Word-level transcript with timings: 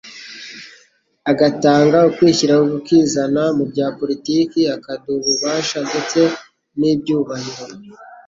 agatanga 1.31 1.97
ukwishyira 2.09 2.55
ukizana 2.77 3.43
mu 3.57 3.63
bya 3.71 3.87
politiki, 3.99 4.59
akaduha 4.75 5.17
ububasha 5.21 5.77
ndetse 5.89 6.19
n'ibyubahiro?" 6.79 7.63